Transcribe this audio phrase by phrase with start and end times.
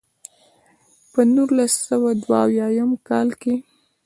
[1.11, 3.55] پۀ نولس سوه دوه اويا يم کال کښې